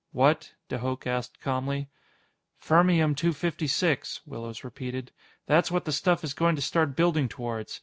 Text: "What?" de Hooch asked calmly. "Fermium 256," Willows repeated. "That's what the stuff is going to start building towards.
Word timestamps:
"What?" 0.13 0.53
de 0.67 0.79
Hooch 0.79 1.05
asked 1.05 1.39
calmly. 1.41 1.87
"Fermium 2.59 3.15
256," 3.15 4.21
Willows 4.25 4.63
repeated. 4.63 5.11
"That's 5.45 5.69
what 5.69 5.85
the 5.85 5.91
stuff 5.91 6.23
is 6.23 6.33
going 6.33 6.55
to 6.55 6.61
start 6.63 6.95
building 6.95 7.29
towards. 7.29 7.79